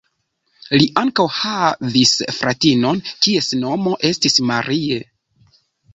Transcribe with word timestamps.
Li 0.79 0.87
ankaŭ 1.01 1.25
havis 1.39 2.13
fratinon 2.37 3.03
kies 3.27 3.53
nomo 3.65 3.95
estis 4.13 4.43
Marie. 4.53 4.99